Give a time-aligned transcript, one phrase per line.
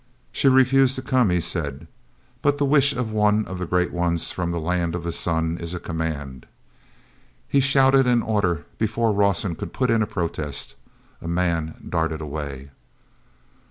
[0.31, 1.85] "She refused to come," he said.
[2.41, 5.59] "But the wish of one of the great ones from the Land of the Sun
[5.59, 6.47] is a command."
[7.47, 10.73] He shouted an order before Rawson could put in a protest.
[11.21, 12.71] A man darted away.